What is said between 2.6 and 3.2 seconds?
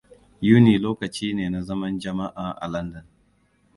a London.